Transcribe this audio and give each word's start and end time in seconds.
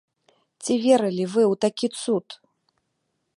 Ці 0.63 0.73
верылі 0.85 1.25
вы 1.35 1.43
ў 1.51 1.55
такі 1.67 1.87
цуд? 2.01 2.27